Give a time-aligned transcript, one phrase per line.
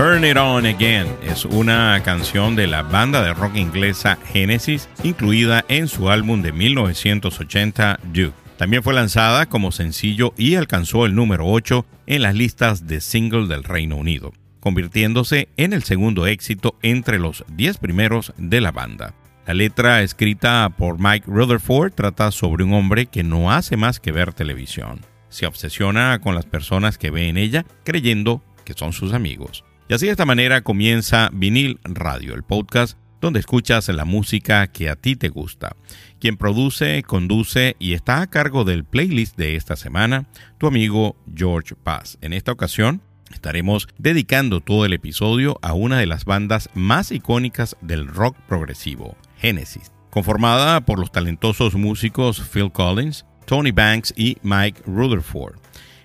[0.00, 5.62] Turn It On Again es una canción de la banda de rock inglesa Genesis, incluida
[5.68, 8.32] en su álbum de 1980 Duke.
[8.56, 13.46] También fue lanzada como sencillo y alcanzó el número 8 en las listas de single
[13.46, 19.12] del Reino Unido, convirtiéndose en el segundo éxito entre los 10 primeros de la banda.
[19.46, 24.12] La letra escrita por Mike Rutherford trata sobre un hombre que no hace más que
[24.12, 25.02] ver televisión.
[25.28, 29.62] Se obsesiona con las personas que ve en ella creyendo que son sus amigos.
[29.90, 34.88] Y así de esta manera comienza Vinil Radio, el podcast donde escuchas la música que
[34.88, 35.74] a ti te gusta.
[36.20, 40.28] Quien produce, conduce y está a cargo del playlist de esta semana,
[40.58, 42.18] tu amigo George Paz.
[42.20, 43.02] En esta ocasión
[43.32, 49.16] estaremos dedicando todo el episodio a una de las bandas más icónicas del rock progresivo,
[49.38, 55.56] Genesis, conformada por los talentosos músicos Phil Collins, Tony Banks y Mike Rutherford.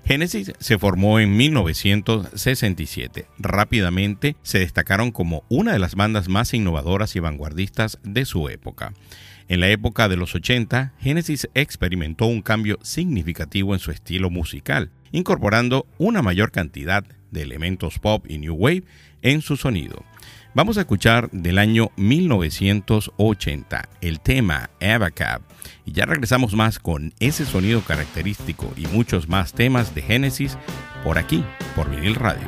[0.05, 3.25] Genesis se formó en 1967.
[3.39, 8.93] Rápidamente se destacaron como una de las bandas más innovadoras y vanguardistas de su época.
[9.47, 14.91] En la época de los 80, Genesis experimentó un cambio significativo en su estilo musical,
[15.11, 18.83] incorporando una mayor cantidad de elementos pop y new wave
[19.23, 20.05] en su sonido.
[20.55, 25.41] Vamos a escuchar del año 1980 el tema Abacab
[25.83, 30.57] y ya regresamos más con ese sonido característico y muchos más temas de Génesis
[31.03, 31.43] por aquí,
[31.75, 32.47] por Vinil Radio.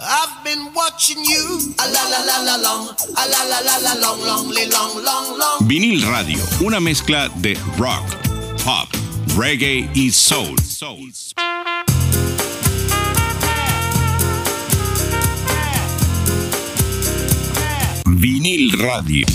[0.00, 1.74] I've been watching you.
[1.76, 2.88] A la la la la long.
[3.16, 5.66] A la la la la long, long, long, long, long.
[5.66, 8.04] Vinil Radio, una mezcla de rock,
[8.64, 8.88] pop,
[9.36, 10.56] reggae y soul.
[10.60, 11.10] soul.
[18.06, 19.26] Vinil Radio.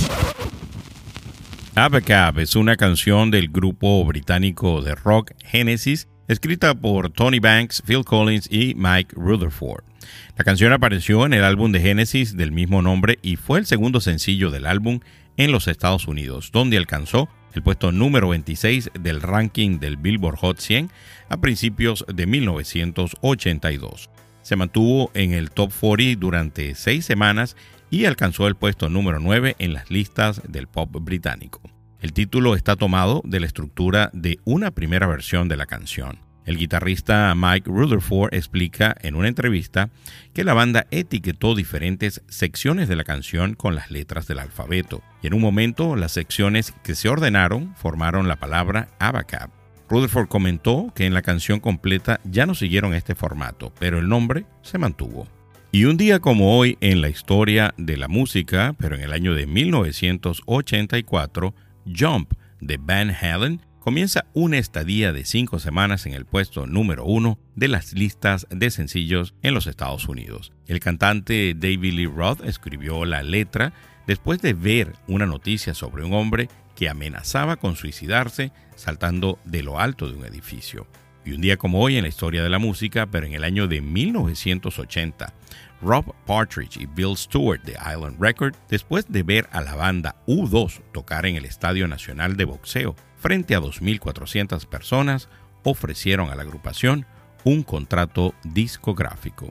[1.75, 8.05] Abacab es una canción del grupo británico de rock Genesis, escrita por Tony Banks, Phil
[8.05, 9.92] Collins y Mike Rutherford.
[10.37, 14.01] La canción apareció en el álbum de Genesis del mismo nombre y fue el segundo
[14.01, 14.99] sencillo del álbum
[15.37, 20.59] en los Estados Unidos, donde alcanzó el puesto número 26 del ranking del Billboard Hot
[20.59, 20.89] 100
[21.29, 24.09] a principios de 1982.
[24.41, 27.55] Se mantuvo en el top 40 durante seis semanas
[27.89, 31.61] y alcanzó el puesto número 9 en las listas del pop británico.
[32.01, 36.19] El título está tomado de la estructura de una primera versión de la canción.
[36.45, 39.89] El guitarrista Mike Rutherford explica en una entrevista
[40.33, 45.27] que la banda etiquetó diferentes secciones de la canción con las letras del alfabeto, y
[45.27, 49.51] en un momento las secciones que se ordenaron formaron la palabra Abacab.
[49.89, 54.45] Rutherford comentó que en la canción completa ya no siguieron este formato, pero el nombre
[54.63, 55.27] se mantuvo.
[55.71, 59.33] Y un día como hoy en la historia de la música, pero en el año
[59.33, 66.65] de 1984, Jump de Van Halen comienza una estadía de cinco semanas en el puesto
[66.67, 70.53] número uno de las listas de sencillos en los Estados Unidos.
[70.67, 73.73] El cantante David Lee Roth escribió la letra
[74.07, 76.47] después de ver una noticia sobre un hombre
[76.77, 80.87] que amenazaba con suicidarse saltando de lo alto de un edificio.
[81.25, 83.67] Y un día como hoy en la historia de la música, pero en el año
[83.67, 85.33] de 1980,
[85.81, 90.81] Rob Partridge y Bill Stewart de Island Record, después de ver a la banda U2
[90.93, 95.29] tocar en el Estadio Nacional de Boxeo frente a 2.400 personas,
[95.63, 97.07] ofrecieron a la agrupación
[97.45, 99.49] un contrato discográfico.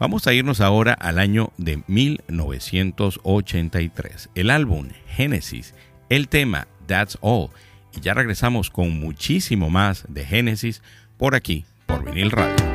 [0.00, 4.30] Vamos a irnos ahora al año de 1983.
[4.34, 5.74] El álbum Genesis,
[6.08, 7.50] el tema That's All,
[7.94, 10.80] y ya regresamos con muchísimo más de Genesis
[11.18, 12.71] por aquí, por vinil radio.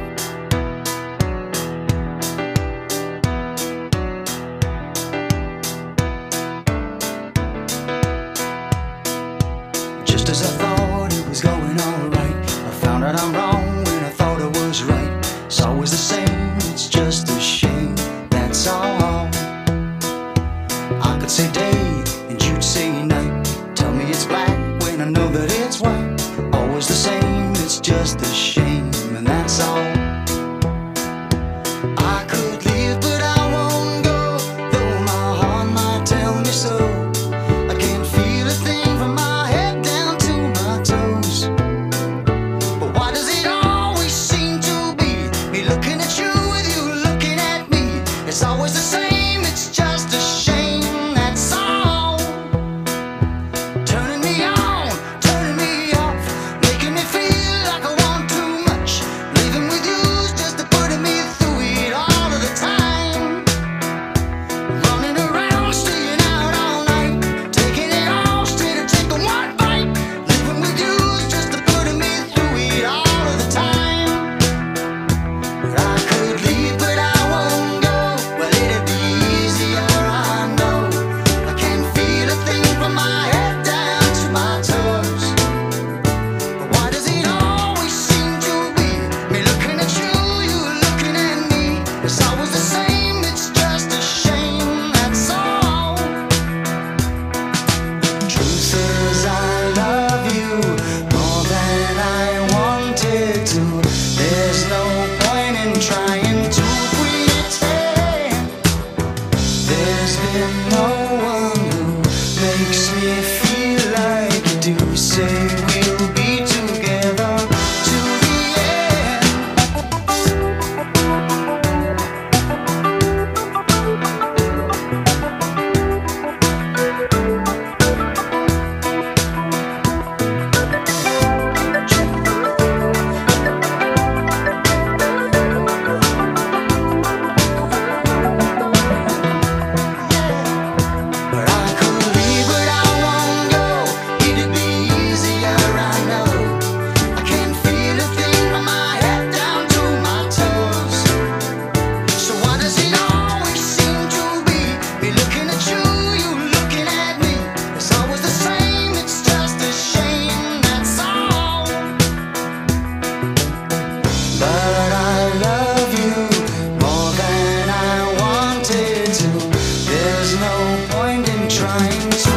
[172.00, 172.37] things.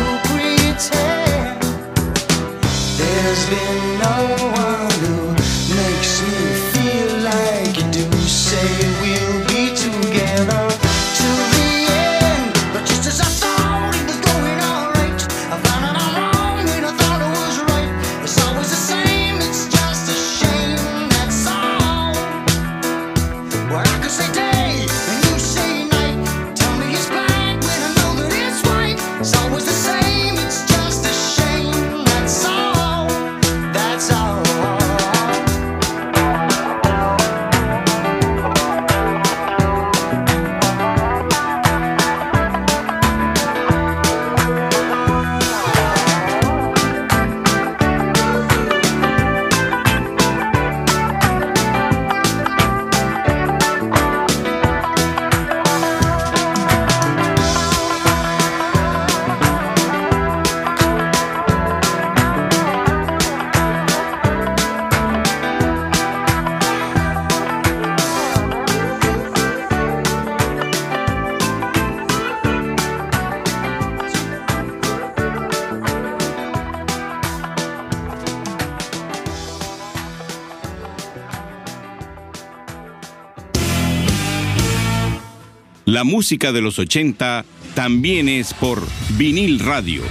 [86.01, 88.83] La música de los 80 también es por
[89.19, 90.03] vinil radio.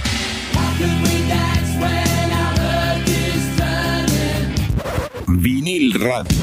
[5.26, 6.38] Vinil radio.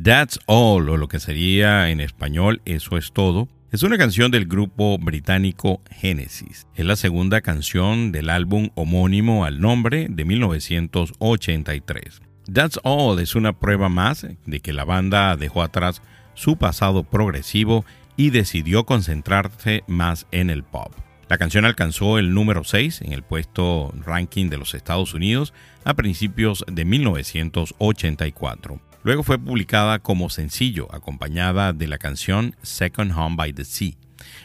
[0.00, 4.46] That's All, o lo que sería en español Eso es todo, es una canción del
[4.46, 6.68] grupo británico Genesis.
[6.76, 12.22] Es la segunda canción del álbum homónimo al nombre de 1983.
[12.52, 16.00] That's All es una prueba más de que la banda dejó atrás
[16.34, 17.84] su pasado progresivo
[18.16, 20.92] y decidió concentrarse más en el pop.
[21.28, 25.94] La canción alcanzó el número 6 en el puesto ranking de los Estados Unidos a
[25.94, 28.80] principios de 1984.
[29.02, 33.92] Luego fue publicada como sencillo, acompañada de la canción Second Home by the Sea.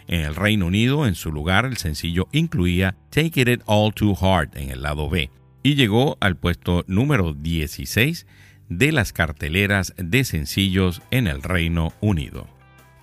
[0.08, 4.58] En el Reino Unido, en su lugar, el sencillo incluía Take It All Too Hard
[4.58, 5.30] en el lado B
[5.64, 8.26] y llegó al puesto número 16
[8.70, 12.48] de las carteleras de sencillos en el Reino Unido.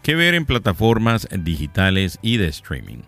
[0.02, 3.02] ¿Qué ver en plataformas digitales y de streaming?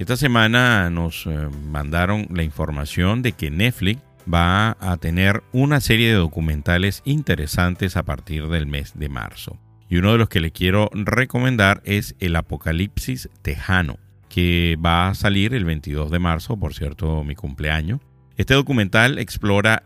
[0.00, 6.08] Esta semana nos eh, mandaron la información de que Netflix va a tener una serie
[6.08, 9.58] de documentales interesantes a partir del mes de marzo.
[9.88, 15.14] Y uno de los que le quiero recomendar es El Apocalipsis Tejano, que va a
[15.14, 18.00] salir el 22 de marzo, por cierto, mi cumpleaños.
[18.36, 19.82] Este documental explora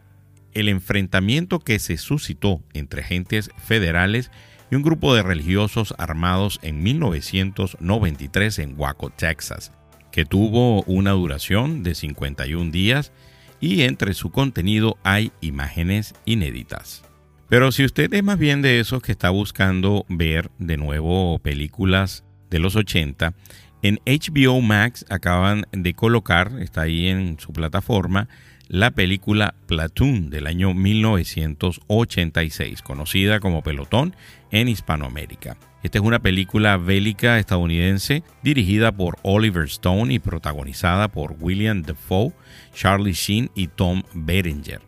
[0.54, 4.30] el enfrentamiento que se suscitó entre agentes federales
[4.70, 9.72] y un grupo de religiosos armados en 1993 en Waco, Texas,
[10.10, 13.12] que tuvo una duración de 51 días
[13.60, 17.04] y entre su contenido hay imágenes inéditas.
[17.48, 22.24] Pero si usted es más bien de esos que está buscando ver de nuevo películas
[22.50, 23.34] de los 80,
[23.82, 28.28] en HBO Max acaban de colocar, está ahí en su plataforma,
[28.74, 34.16] la película Platoon del año 1986, conocida como Pelotón
[34.50, 35.56] en Hispanoamérica.
[35.84, 42.32] Esta es una película bélica estadounidense dirigida por Oliver Stone y protagonizada por William Defoe,
[42.74, 44.80] Charlie Sheen y Tom Berenger.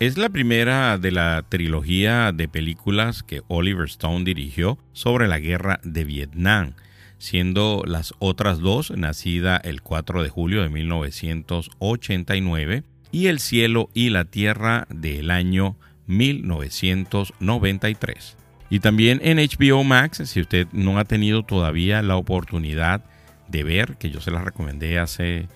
[0.00, 5.78] Es la primera de la trilogía de películas que Oliver Stone dirigió sobre la guerra
[5.84, 6.74] de Vietnam,
[7.18, 12.82] siendo las otras dos nacida el 4 de julio de 1989
[13.12, 18.36] y El cielo y la tierra del año 1993.
[18.68, 23.04] Y también en HBO Max, si usted no ha tenido todavía la oportunidad
[23.48, 25.48] de ver, que yo se la recomendé hace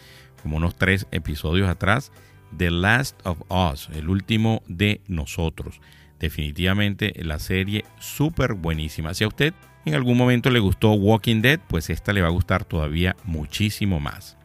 [0.43, 2.11] como unos tres episodios atrás,
[2.57, 5.81] The Last of Us, el último de nosotros.
[6.19, 9.14] Definitivamente la serie súper buenísima.
[9.14, 12.33] Si a usted en algún momento le gustó Walking Dead, pues esta le va a
[12.33, 14.37] gustar todavía muchísimo más.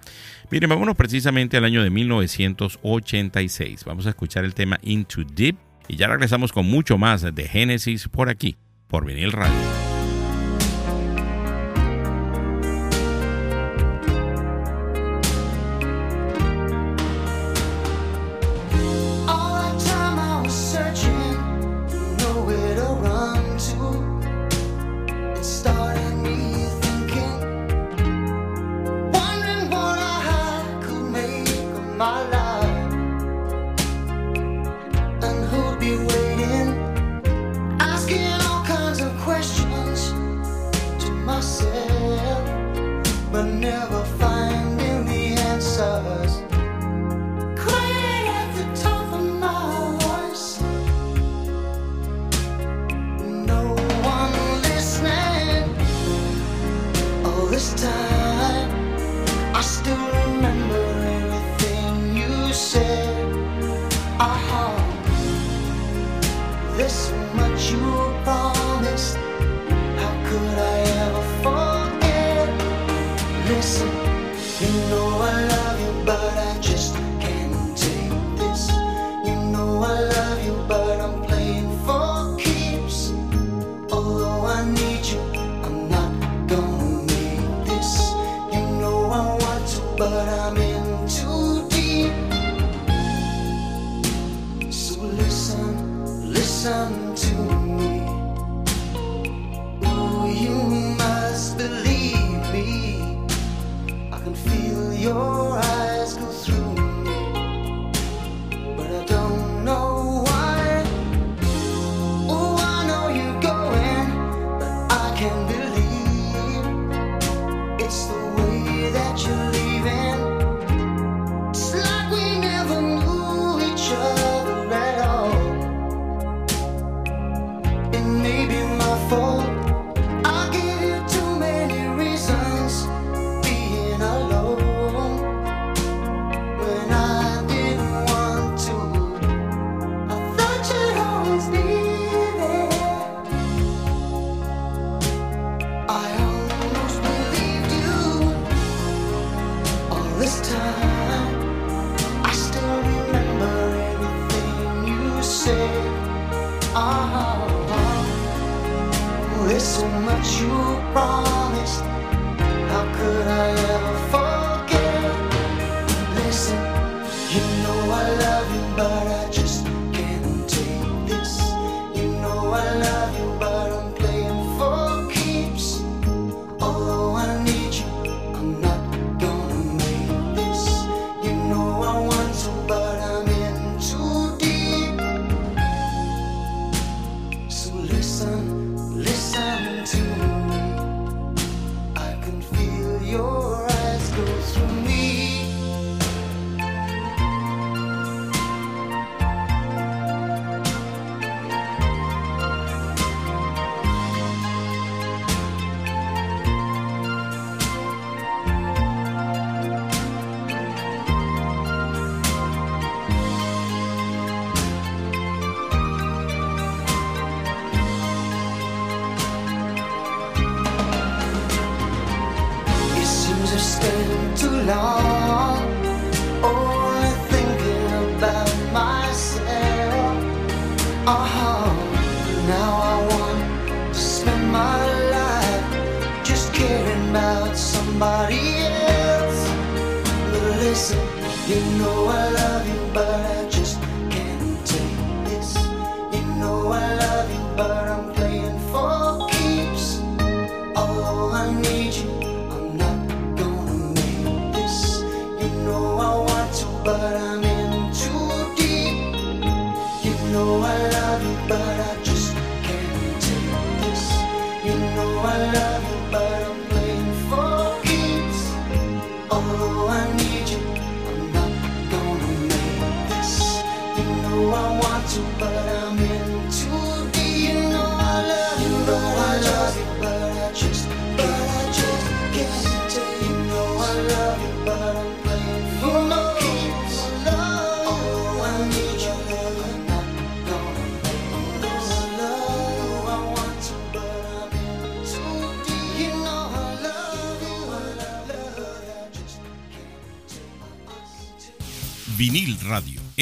[0.51, 3.83] Miren, vámonos precisamente al año de 1986.
[3.85, 5.55] Vamos a escuchar el tema Into Deep
[5.87, 8.57] y ya regresamos con mucho más de Génesis por aquí,
[8.87, 9.88] por Vinil Radio.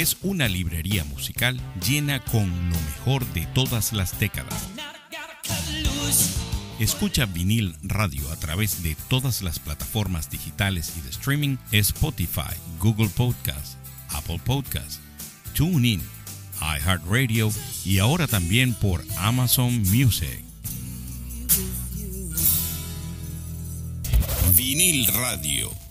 [0.08, 4.70] Es una librería musical llena con lo mejor de todas las décadas.
[6.80, 13.10] Escucha vinil radio a través de todas las plataformas digitales y de streaming, Spotify, Google
[13.10, 13.78] Podcast,
[14.12, 15.02] Apple Podcast,
[15.54, 16.02] TuneIn,
[16.62, 17.52] iHeartRadio
[17.84, 20.42] y ahora también por Amazon Music.
[24.56, 25.87] Vinil Radio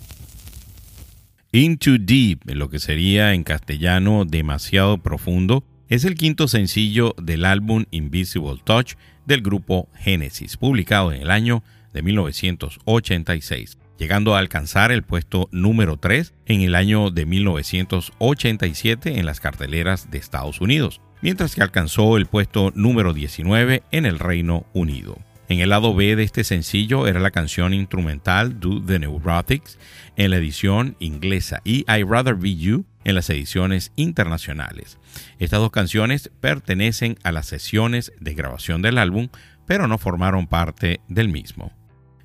[1.56, 7.86] Into Deep, lo que sería en castellano demasiado profundo, es el quinto sencillo del álbum
[7.90, 11.64] Invisible Touch del grupo Genesis, publicado en el año
[11.94, 19.24] de 1986, llegando a alcanzar el puesto número 3 en el año de 1987 en
[19.24, 24.66] las carteleras de Estados Unidos, mientras que alcanzó el puesto número 19 en el Reino
[24.74, 25.16] Unido.
[25.48, 29.78] En el lado B de este sencillo era la canción instrumental Do the Neurotics
[30.16, 34.98] en la edición inglesa y I Rather Be You en las ediciones internacionales.
[35.38, 39.28] Estas dos canciones pertenecen a las sesiones de grabación del álbum,
[39.66, 41.72] pero no formaron parte del mismo.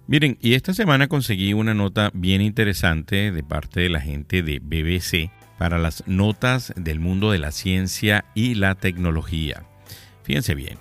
[0.08, 4.60] Miren, y esta semana conseguí una nota bien interesante de parte de la gente de
[4.60, 9.64] BBC para las notas del mundo de la ciencia y la tecnología.
[10.24, 10.80] Fíjense bien,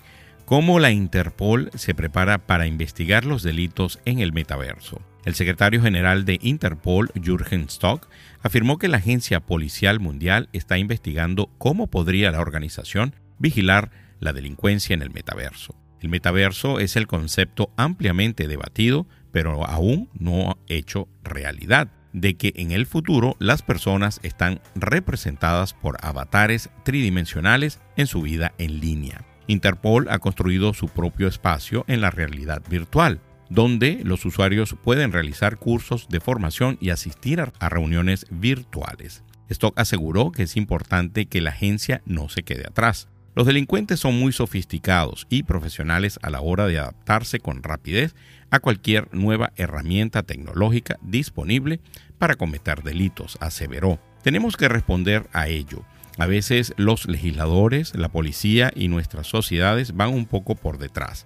[0.51, 5.01] cómo la Interpol se prepara para investigar los delitos en el metaverso.
[5.23, 8.09] El secretario general de Interpol, Jürgen Stock,
[8.41, 14.93] afirmó que la Agencia Policial Mundial está investigando cómo podría la organización vigilar la delincuencia
[14.93, 15.73] en el metaverso.
[16.01, 22.71] El metaverso es el concepto ampliamente debatido, pero aún no hecho realidad, de que en
[22.71, 29.30] el futuro las personas están representadas por avatares tridimensionales en su vida en línea.
[29.47, 35.57] Interpol ha construido su propio espacio en la realidad virtual, donde los usuarios pueden realizar
[35.57, 39.23] cursos de formación y asistir a reuniones virtuales.
[39.49, 43.09] Stock aseguró que es importante que la agencia no se quede atrás.
[43.35, 48.15] Los delincuentes son muy sofisticados y profesionales a la hora de adaptarse con rapidez
[48.49, 51.79] a cualquier nueva herramienta tecnológica disponible
[52.17, 53.99] para cometer delitos, aseveró.
[54.21, 55.85] Tenemos que responder a ello.
[56.21, 61.25] A veces los legisladores, la policía y nuestras sociedades van un poco por detrás.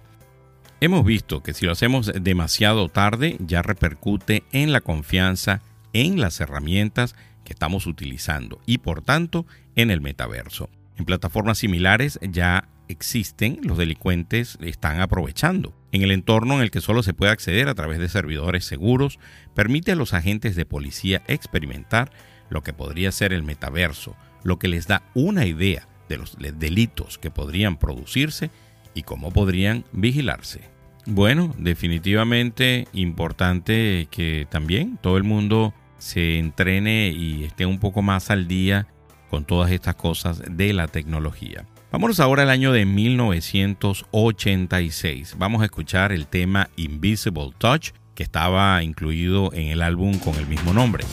[0.80, 5.60] Hemos visto que si lo hacemos demasiado tarde ya repercute en la confianza
[5.92, 10.70] en las herramientas que estamos utilizando y por tanto en el metaverso.
[10.96, 15.74] En plataformas similares ya existen, los delincuentes están aprovechando.
[15.92, 19.18] En el entorno en el que solo se puede acceder a través de servidores seguros,
[19.54, 22.10] permite a los agentes de policía experimentar
[22.48, 27.18] lo que podría ser el metaverso, lo que les da una idea de los delitos
[27.18, 28.50] que podrían producirse
[28.94, 30.60] y cómo podrían vigilarse.
[31.04, 38.30] Bueno, definitivamente importante que también todo el mundo se entrene y esté un poco más
[38.30, 38.86] al día
[39.30, 41.66] con todas estas cosas de la tecnología.
[41.90, 45.34] Vámonos ahora al año de 1986.
[45.38, 50.46] Vamos a escuchar el tema Invisible Touch que estaba incluido en el álbum con el
[50.46, 51.04] mismo nombre.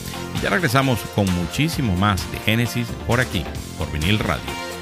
[0.42, 3.44] ya regresamos con muchísimo más de Genesis por aquí,
[3.78, 4.73] por vinil radio.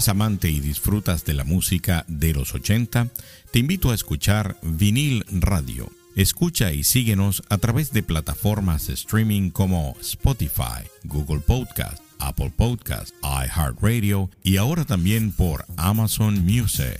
[0.00, 3.08] ¿Eres amante y disfrutas de la música de los 80?
[3.52, 5.90] Te invito a escuchar Vinil Radio.
[6.16, 13.14] Escucha y síguenos a través de plataformas de streaming como Spotify, Google Podcast, Apple Podcast,
[13.22, 16.98] iHeartRadio y ahora también por Amazon Music.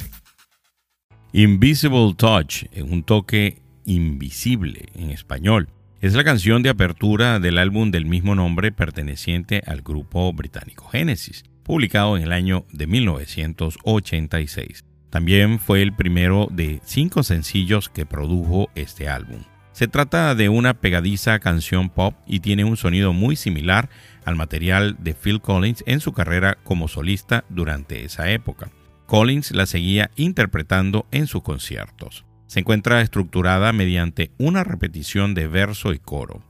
[1.32, 5.70] Invisible Touch, un toque invisible en español,
[6.02, 11.44] es la canción de apertura del álbum del mismo nombre perteneciente al grupo británico Genesis,
[11.62, 14.84] publicado en el año de 1986.
[15.10, 19.42] También fue el primero de cinco sencillos que produjo este álbum.
[19.72, 23.88] Se trata de una pegadiza canción pop y tiene un sonido muy similar
[24.24, 28.70] al material de Phil Collins en su carrera como solista durante esa época.
[29.06, 32.24] Collins la seguía interpretando en sus conciertos.
[32.46, 36.42] Se encuentra estructurada mediante una repetición de verso y coro.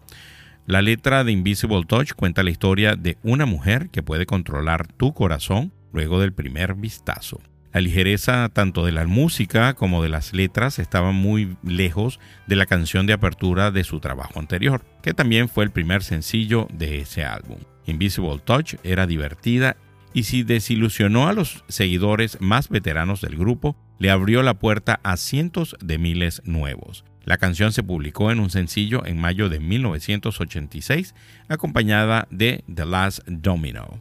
[0.70, 5.12] La letra de Invisible Touch cuenta la historia de una mujer que puede controlar tu
[5.12, 7.40] corazón luego del primer vistazo.
[7.72, 12.66] La ligereza tanto de la música como de las letras estaba muy lejos de la
[12.66, 17.24] canción de apertura de su trabajo anterior, que también fue el primer sencillo de ese
[17.24, 17.58] álbum.
[17.86, 19.76] Invisible Touch era divertida
[20.14, 25.16] y si desilusionó a los seguidores más veteranos del grupo, le abrió la puerta a
[25.16, 27.04] cientos de miles nuevos.
[27.24, 31.14] La canción se publicó en un sencillo en mayo de 1986,
[31.48, 34.00] acompañada de The Last Domino.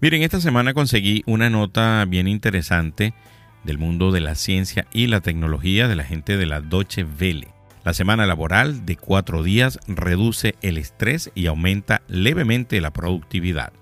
[0.00, 3.14] Miren, esta semana conseguí una nota bien interesante
[3.64, 7.48] del mundo de la ciencia y la tecnología de la gente de la Deutsche Welle.
[7.84, 13.72] La semana laboral de cuatro días reduce el estrés y aumenta levemente la productividad.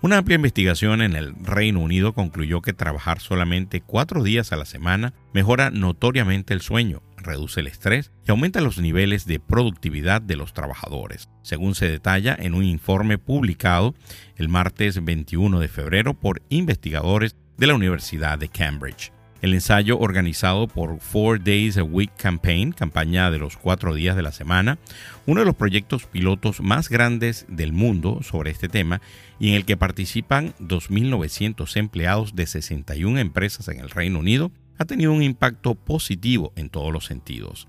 [0.00, 4.64] Una amplia investigación en el Reino Unido concluyó que trabajar solamente cuatro días a la
[4.64, 10.36] semana mejora notoriamente el sueño, reduce el estrés y aumenta los niveles de productividad de
[10.36, 13.94] los trabajadores, según se detalla en un informe publicado
[14.36, 19.12] el martes 21 de febrero por investigadores de la Universidad de Cambridge.
[19.40, 24.22] El ensayo organizado por Four Days a Week Campaign, campaña de los cuatro días de
[24.22, 24.78] la semana,
[25.26, 29.00] uno de los proyectos pilotos más grandes del mundo sobre este tema
[29.38, 34.84] y en el que participan 2.900 empleados de 61 empresas en el Reino Unido, ha
[34.84, 37.68] tenido un impacto positivo en todos los sentidos.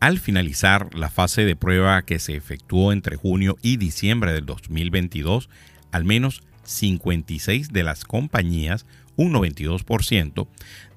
[0.00, 5.48] Al finalizar la fase de prueba que se efectuó entre junio y diciembre del 2022,
[5.92, 10.48] al menos 56 de las compañías, un 92%,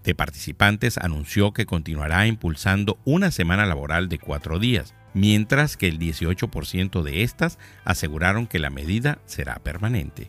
[0.03, 5.99] de participantes anunció que continuará impulsando una semana laboral de cuatro días, mientras que el
[5.99, 10.27] 18% de estas aseguraron que la medida será permanente.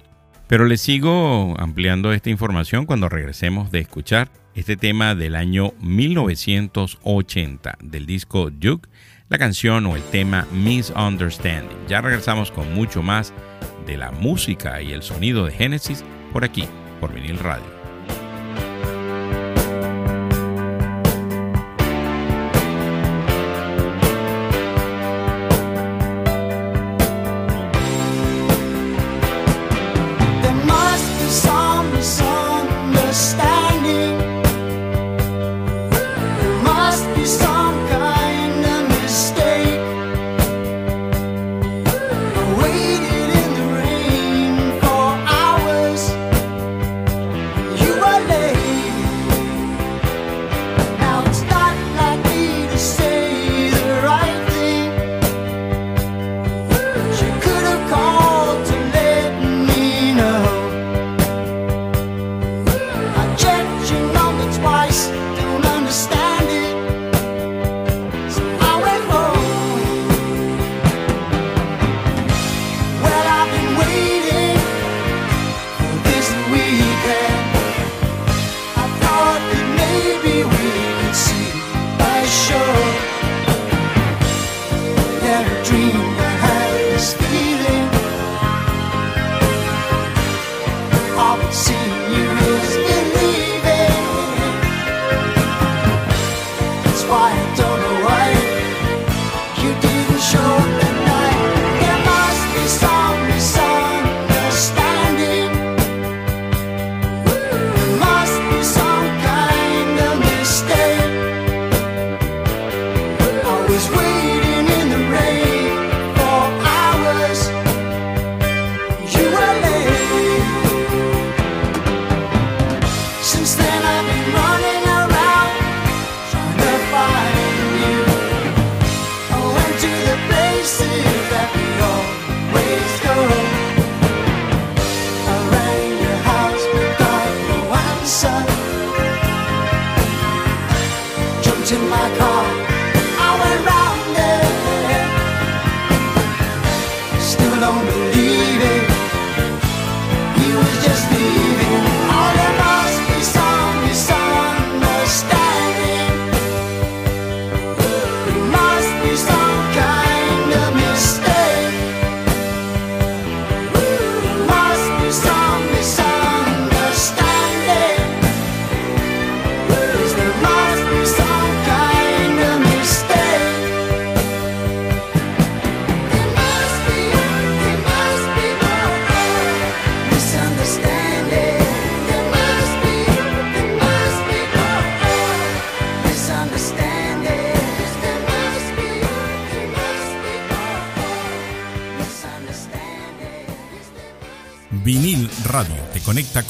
[0.48, 7.78] Pero les sigo ampliando esta información cuando regresemos de escuchar este tema del año 1980
[7.82, 8.88] del disco Duke,
[9.28, 11.76] la canción o el tema Misunderstanding.
[11.88, 13.34] Ya regresamos con mucho más
[13.86, 16.68] de la música y el sonido de Genesis por aquí,
[17.00, 17.75] por Vinil Radio.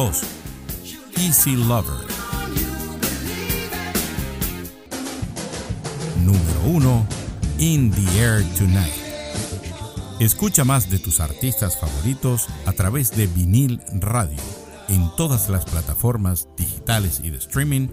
[0.00, 0.22] 2.
[1.18, 2.06] Easy Lover.
[6.24, 7.06] Número 1.
[7.58, 8.94] In the Air Tonight.
[10.18, 14.38] Escucha más de tus artistas favoritos a través de vinil radio
[14.88, 17.88] en todas las plataformas digitales y de streaming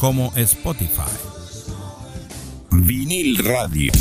[0.00, 1.12] como Spotify.
[2.72, 3.92] Vinil Radio.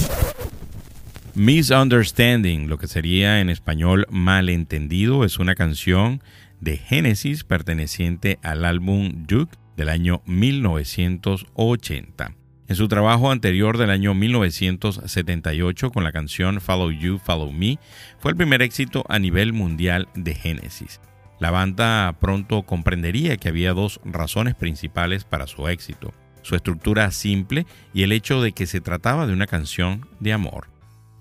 [1.35, 6.23] Misunderstanding, lo que sería en español malentendido, es una canción
[6.61, 12.35] de Genesis perteneciente al álbum Duke del año 1980.
[12.69, 17.79] En su trabajo anterior del año 1978 con la canción Follow You, Follow Me,
[18.19, 21.01] fue el primer éxito a nivel mundial de Genesis.
[21.39, 27.65] La banda pronto comprendería que había dos razones principales para su éxito su estructura simple
[27.93, 30.67] y el hecho de que se trataba de una canción de amor.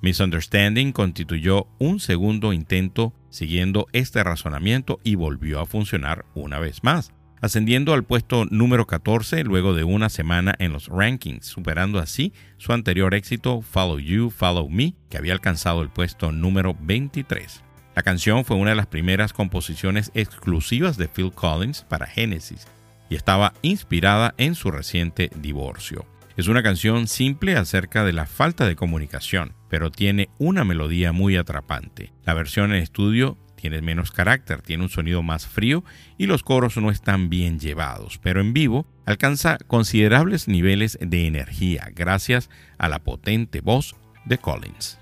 [0.02, 7.12] Misunderstanding constituyó un segundo intento siguiendo este razonamiento y volvió a funcionar una vez más,
[7.40, 12.72] ascendiendo al puesto número 14 luego de una semana en los rankings, superando así su
[12.72, 17.62] anterior éxito Follow You, Follow Me, que había alcanzado el puesto número 23.
[17.94, 22.66] La canción fue una de las primeras composiciones exclusivas de Phil Collins para Genesis
[23.10, 26.06] y estaba inspirada en su reciente divorcio.
[26.36, 31.36] Es una canción simple acerca de la falta de comunicación, pero tiene una melodía muy
[31.36, 32.12] atrapante.
[32.26, 35.84] La versión en estudio tiene menos carácter, tiene un sonido más frío
[36.18, 41.90] y los coros no están bien llevados, pero en vivo alcanza considerables niveles de energía
[41.94, 43.94] gracias a la potente voz
[44.24, 44.98] de Collins.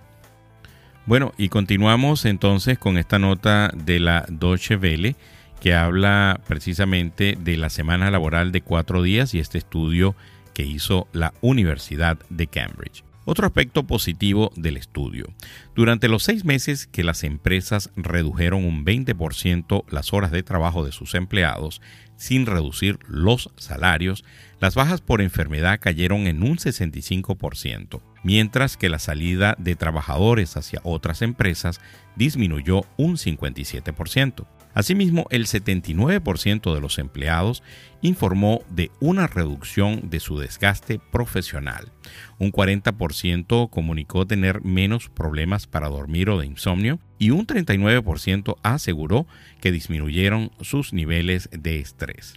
[1.06, 5.16] Bueno, y continuamos entonces con esta nota de la Deutsche Welle
[5.60, 10.14] que habla precisamente de la semana laboral de cuatro días y este estudio
[10.52, 13.07] que hizo la Universidad de Cambridge.
[13.30, 15.26] Otro aspecto positivo del estudio.
[15.74, 20.92] Durante los seis meses que las empresas redujeron un 20% las horas de trabajo de
[20.92, 21.82] sus empleados
[22.16, 24.24] sin reducir los salarios,
[24.60, 30.80] las bajas por enfermedad cayeron en un 65%, mientras que la salida de trabajadores hacia
[30.82, 31.82] otras empresas
[32.16, 34.46] disminuyó un 57%.
[34.74, 37.62] Asimismo, el 79% de los empleados
[38.00, 41.92] informó de una reducción de su desgaste profesional.
[42.38, 49.26] Un 40% comunicó tener menos problemas para dormir o de insomnio y un 39% aseguró
[49.60, 52.34] que disminuyeron sus niveles de estrés.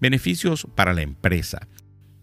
[0.00, 1.68] Beneficios para la empresa.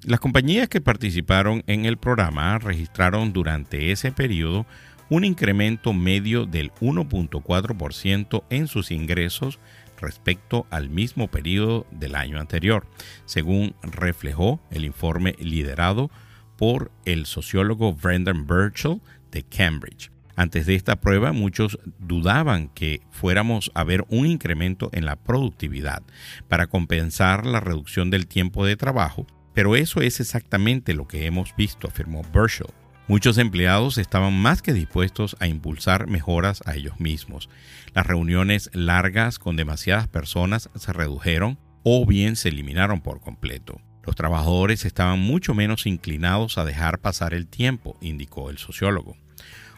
[0.03, 4.65] Las compañías que participaron en el programa registraron durante ese periodo
[5.09, 9.59] un incremento medio del 1.4% en sus ingresos
[9.99, 12.87] respecto al mismo periodo del año anterior,
[13.25, 16.09] según reflejó el informe liderado
[16.57, 19.01] por el sociólogo Brendan Burchell
[19.31, 20.11] de Cambridge.
[20.35, 26.01] Antes de esta prueba, muchos dudaban que fuéramos a ver un incremento en la productividad
[26.47, 31.53] para compensar la reducción del tiempo de trabajo, pero eso es exactamente lo que hemos
[31.57, 32.78] visto, afirmó Burchell.
[33.09, 37.49] Muchos empleados estaban más que dispuestos a impulsar mejoras a ellos mismos.
[37.95, 43.81] Las reuniones largas con demasiadas personas se redujeron o bien se eliminaron por completo.
[44.05, 49.17] Los trabajadores estaban mucho menos inclinados a dejar pasar el tiempo, indicó el sociólogo.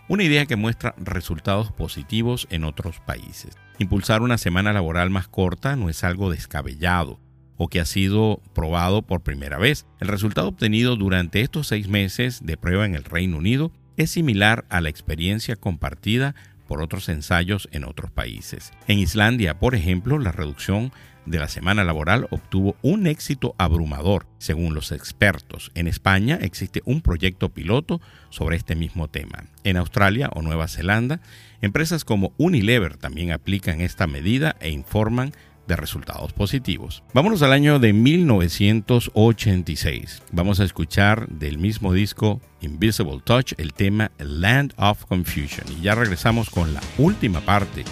[0.10, 3.58] Una idea que muestra resultados positivos en otros países.
[3.80, 7.18] Impulsar una semana laboral más corta no es algo descabellado
[7.58, 9.86] o que ha sido probado por primera vez.
[10.00, 14.66] El resultado obtenido durante estos seis meses de prueba en el Reino Unido es similar
[14.70, 16.36] a la experiencia compartida
[16.68, 18.72] por otros ensayos en otros países.
[18.88, 20.92] En Islandia, por ejemplo, la reducción
[21.26, 25.72] de la semana laboral obtuvo un éxito abrumador, según los expertos.
[25.76, 29.46] En España existe un proyecto piloto sobre este mismo tema.
[29.64, 31.20] En Australia o Nueva Zelanda,
[31.62, 35.34] empresas como Unilever también aplican esta medida e informan
[35.68, 37.04] de resultados positivos.
[37.14, 40.22] Vámonos al año de 1986.
[40.32, 45.66] Vamos a escuchar del mismo disco Invisible Touch el tema Land of Confusion.
[45.78, 47.84] Y ya regresamos con la última parte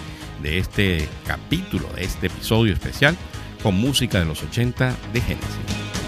[0.42, 3.16] de este capítulo, de este episodio especial,
[3.62, 5.99] con música de los 80 de Genesis.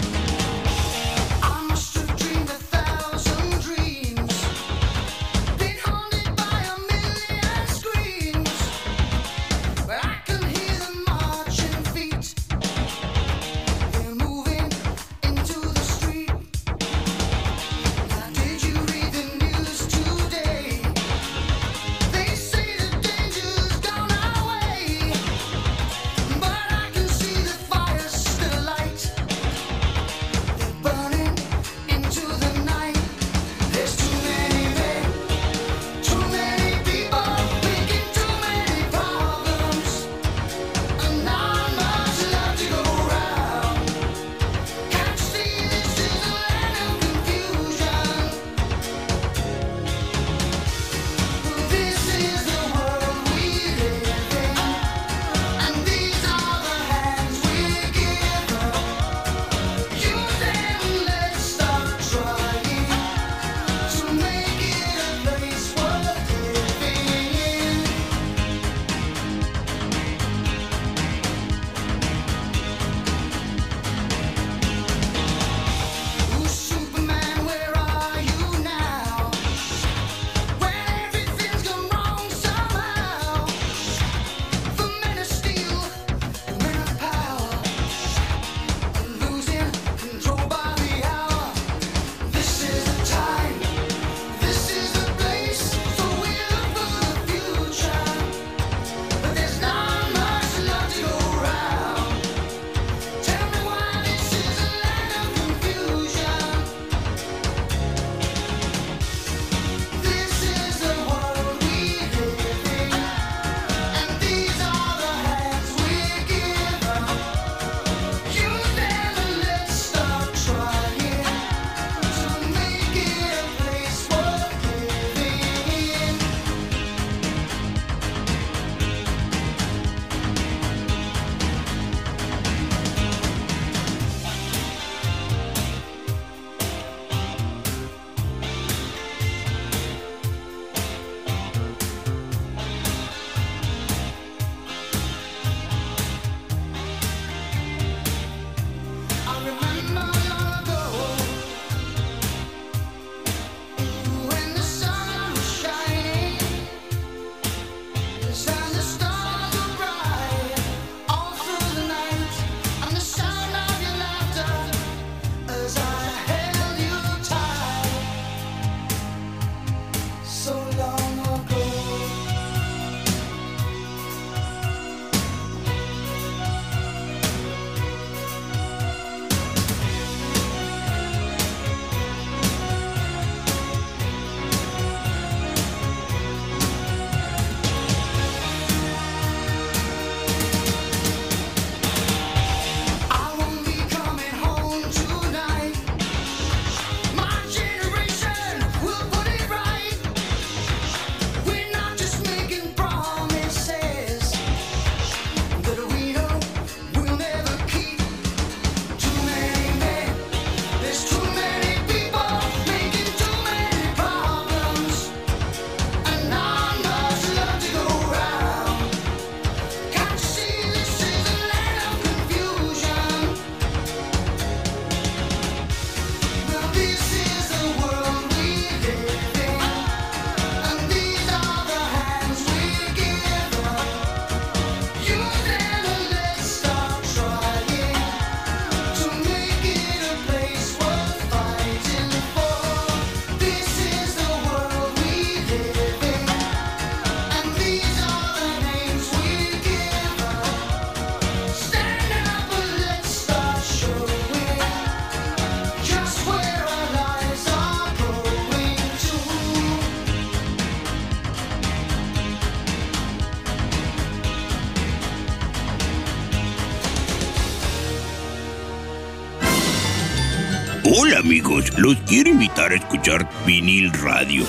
[271.77, 274.45] Los quiero invitar a escuchar vinil radio.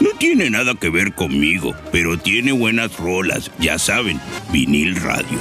[0.00, 4.20] No tiene nada que ver conmigo, pero tiene buenas rolas, ya saben,
[4.52, 5.38] vinil radio.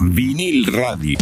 [0.00, 1.18] Vinil radio.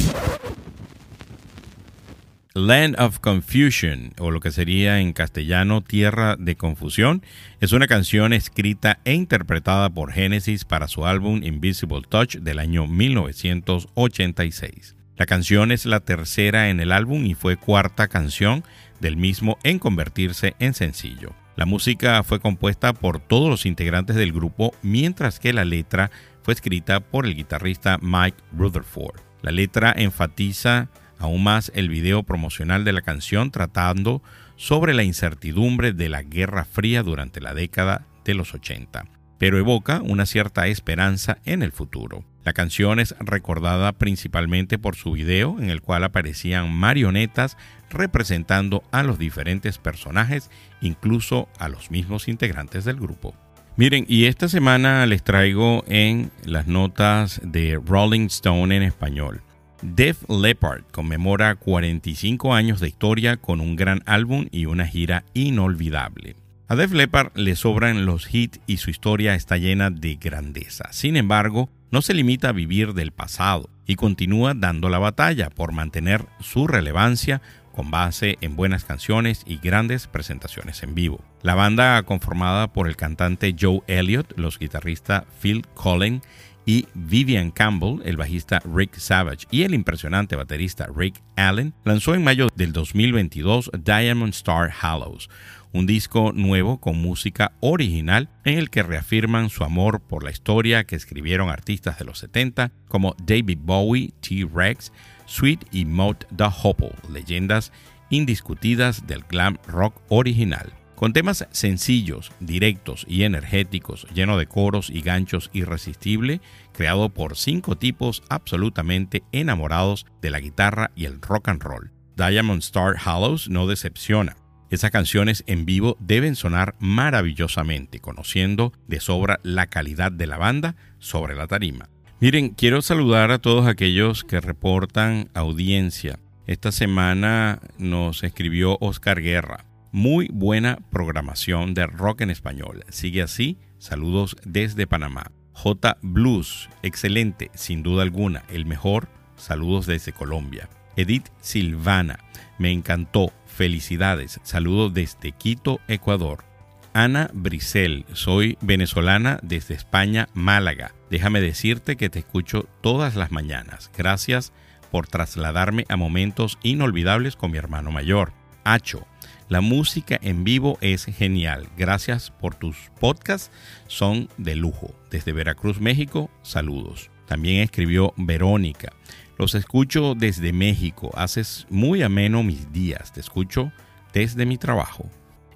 [2.55, 7.23] Land of Confusion, o lo que sería en castellano Tierra de Confusión,
[7.61, 12.87] es una canción escrita e interpretada por Genesis para su álbum Invisible Touch del año
[12.87, 14.99] 1986.
[15.21, 18.64] La canción es la tercera en el álbum y fue cuarta canción
[19.01, 21.35] del mismo en convertirse en sencillo.
[21.57, 26.11] La música fue compuesta por todos los integrantes del grupo, mientras que la letra
[26.43, 29.21] fue escrita por el guitarrista Mike Rutherford.
[29.43, 34.23] La letra enfatiza aún más el video promocional de la canción tratando
[34.57, 39.05] sobre la incertidumbre de la Guerra Fría durante la década de los 80,
[39.37, 42.25] pero evoca una cierta esperanza en el futuro.
[42.45, 47.57] La canción es recordada principalmente por su video en el cual aparecían marionetas
[47.91, 53.34] representando a los diferentes personajes, incluso a los mismos integrantes del grupo.
[53.76, 59.43] Miren, y esta semana les traigo en las notas de Rolling Stone en español.
[59.82, 66.36] Def Leppard conmemora 45 años de historia con un gran álbum y una gira inolvidable.
[66.68, 70.93] A Def Leppard le sobran los hits y su historia está llena de grandeza.
[70.93, 75.72] Sin embargo, no se limita a vivir del pasado y continúa dando la batalla por
[75.72, 81.24] mantener su relevancia con base en buenas canciones y grandes presentaciones en vivo.
[81.43, 86.22] La banda conformada por el cantante Joe Elliott, los guitarristas Phil Collins
[86.66, 92.22] y Vivian Campbell, el bajista Rick Savage y el impresionante baterista Rick Allen, lanzó en
[92.22, 95.30] mayo del 2022 Diamond Star Hallows,
[95.73, 100.85] un disco nuevo con música original en el que reafirman su amor por la historia
[100.85, 104.93] que escribieron artistas de los 70 como David Bowie, T-Rex,
[105.27, 107.73] Sweet y Mott the Hopple, leyendas
[108.11, 110.73] indiscutidas del glam rock original.
[110.97, 116.43] Con temas sencillos, directos y energéticos, lleno de coros y ganchos irresistible,
[116.73, 121.91] creado por cinco tipos absolutamente enamorados de la guitarra y el rock and roll.
[122.16, 124.37] Diamond Star Hallows no decepciona.
[124.71, 130.77] Esas canciones en vivo deben sonar maravillosamente, conociendo de sobra la calidad de la banda
[131.01, 131.89] sobre la tarima.
[132.21, 136.21] Miren, quiero saludar a todos aquellos que reportan audiencia.
[136.47, 139.64] Esta semana nos escribió Oscar Guerra.
[139.91, 142.85] Muy buena programación de rock en español.
[142.91, 143.59] Sigue así.
[143.79, 145.33] Saludos desde Panamá.
[145.53, 149.09] J Blues, excelente, sin duda alguna, el mejor.
[149.37, 150.68] Saludos desde Colombia.
[150.97, 152.21] Edith Silvana,
[152.59, 153.33] me encantó.
[153.55, 154.40] Felicidades.
[154.42, 156.44] Saludos desde Quito, Ecuador.
[156.92, 160.92] Ana Brisel, soy venezolana desde España, Málaga.
[161.11, 163.90] Déjame decirte que te escucho todas las mañanas.
[163.96, 164.53] Gracias
[164.90, 168.32] por trasladarme a momentos inolvidables con mi hermano mayor.
[168.64, 169.07] Hacho,
[169.48, 171.68] la música en vivo es genial.
[171.76, 173.51] Gracias por tus podcasts.
[173.86, 174.94] Son de lujo.
[175.11, 177.11] Desde Veracruz, México, saludos.
[177.26, 178.92] También escribió Verónica.
[179.41, 181.11] Los escucho desde México.
[181.14, 183.11] Haces muy ameno mis días.
[183.11, 183.72] Te escucho
[184.12, 185.09] desde mi trabajo.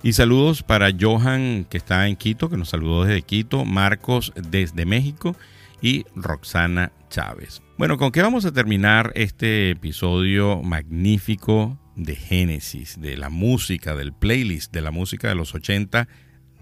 [0.03, 4.87] Y saludos para Johan, que está en Quito, que nos saludó desde Quito, Marcos desde
[4.87, 5.37] México
[5.83, 7.61] y Roxana Chávez.
[7.77, 14.15] Bueno, ¿con qué vamos a terminar este episodio magnífico de Génesis, de la música, del
[14.15, 16.09] playlist de la música de los 80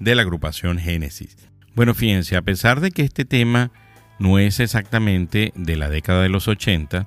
[0.01, 1.37] de la agrupación Génesis.
[1.77, 3.71] Bueno, fíjense, a pesar de que este tema
[4.19, 7.07] no es exactamente de la década de los 80,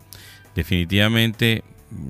[0.56, 1.64] definitivamente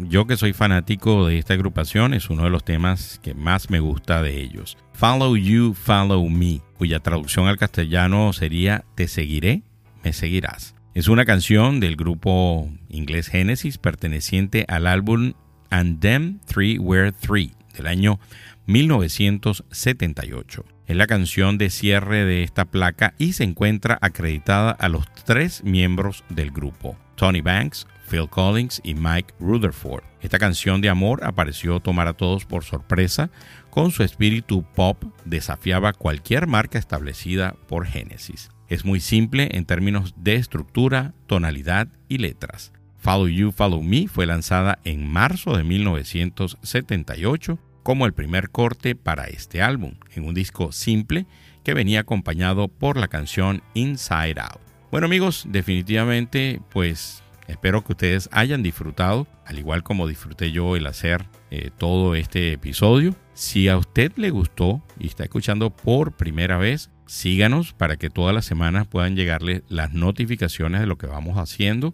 [0.07, 3.79] yo que soy fanático de esta agrupación es uno de los temas que más me
[3.79, 4.77] gusta de ellos.
[4.93, 9.61] Follow You, Follow Me, cuya traducción al castellano sería Te seguiré,
[10.03, 10.75] me seguirás.
[10.93, 15.33] Es una canción del grupo inglés Genesis perteneciente al álbum
[15.69, 18.19] And Them Three Were Three del año
[18.65, 20.65] 1978.
[20.87, 25.63] Es la canción de cierre de esta placa y se encuentra acreditada a los tres
[25.63, 30.03] miembros del grupo, Tony Banks, Phil Collins y Mike Rutherford.
[30.21, 33.29] Esta canción de amor apareció tomar a todos por sorpresa,
[33.69, 38.49] con su espíritu pop desafiaba cualquier marca establecida por Genesis.
[38.67, 42.71] Es muy simple en términos de estructura, tonalidad y letras.
[42.97, 49.25] Follow You, Follow Me fue lanzada en marzo de 1978 como el primer corte para
[49.25, 51.27] este álbum, en un disco simple
[51.63, 54.59] que venía acompañado por la canción Inside Out.
[54.89, 60.87] Bueno amigos, definitivamente pues espero que ustedes hayan disfrutado, al igual como disfruté yo el
[60.87, 63.15] hacer eh, todo este episodio.
[63.35, 68.33] Si a usted le gustó y está escuchando por primera vez, síganos para que todas
[68.33, 71.93] las semanas puedan llegarle las notificaciones de lo que vamos haciendo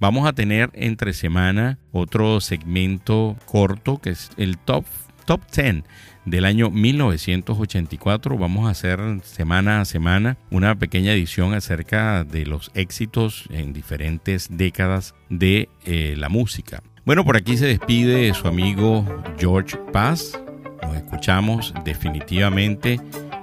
[0.00, 4.84] vamos a tener entre semana otro segmento corto que es el top,
[5.24, 5.84] top 10
[6.24, 8.38] del año 1984.
[8.38, 14.48] Vamos a hacer semana a semana una pequeña edición acerca de los éxitos en diferentes
[14.50, 16.82] décadas de eh, la música.
[17.04, 19.04] Bueno, por aquí se despide su amigo
[19.38, 20.40] George Paz.
[20.82, 23.00] Nos escuchamos definitivamente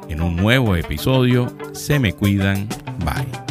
[0.10, 1.56] en un nuevo episodio.
[1.74, 2.68] Se me cuidan.
[3.06, 3.51] Bye.